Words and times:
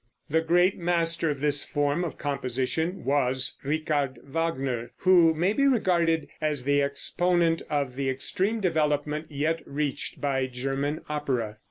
The 0.31 0.41
great 0.41 0.79
master 0.79 1.29
of 1.29 1.41
this 1.41 1.63
form 1.63 2.03
of 2.03 2.17
composition 2.17 3.05
was 3.05 3.59
Richard 3.63 4.17
Wagner, 4.23 4.93
who 4.97 5.35
may 5.35 5.53
be 5.53 5.67
regarded 5.67 6.27
as 6.41 6.63
the 6.63 6.81
exponent 6.81 7.61
of 7.69 7.95
the 7.95 8.09
extreme 8.09 8.61
development 8.61 9.27
yet 9.29 9.61
reached 9.67 10.19
by 10.19 10.47
German 10.47 11.01
opera. 11.07 11.59